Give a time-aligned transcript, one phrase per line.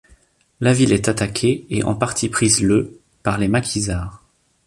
[0.61, 4.23] La ville est attaquée et en partie prise le par les maquisards.